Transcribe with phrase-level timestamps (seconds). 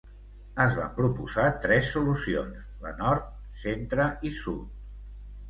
[0.63, 3.29] Es van proposar tres solucions: la Nord,
[3.67, 4.75] Centre i Sud.